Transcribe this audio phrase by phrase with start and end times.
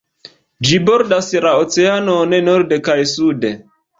[0.67, 3.53] Ĝi bordas la oceanon norde kaj sude.